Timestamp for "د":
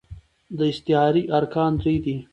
0.57-0.59